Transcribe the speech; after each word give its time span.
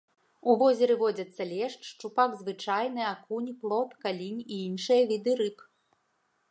У 0.51 0.53
возеры 0.61 0.95
водзяцца 1.01 1.45
лешч, 1.51 1.81
шчупак 1.91 2.31
звычайны, 2.41 3.01
акунь, 3.13 3.51
плотка, 3.65 4.07
лінь 4.23 4.43
і 4.53 4.63
іншыя 4.67 5.01
віды 5.13 5.37
рыб. 5.43 5.57